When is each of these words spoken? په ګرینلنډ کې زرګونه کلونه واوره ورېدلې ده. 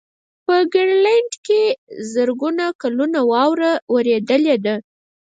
په 0.45 0.55
ګرینلنډ 0.73 1.31
کې 1.45 1.61
زرګونه 2.13 2.65
کلونه 2.81 3.19
واوره 3.31 3.71
ورېدلې 3.95 4.55
ده. 4.65 4.75